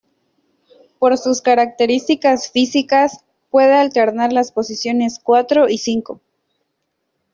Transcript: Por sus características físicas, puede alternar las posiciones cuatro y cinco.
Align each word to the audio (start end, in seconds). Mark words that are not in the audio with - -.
Por 0.97 1.15
sus 1.19 1.43
características 1.43 2.49
físicas, 2.49 3.19
puede 3.51 3.73
alternar 3.75 4.33
las 4.33 4.51
posiciones 4.51 5.19
cuatro 5.19 5.69
y 5.69 5.77
cinco. 5.77 6.21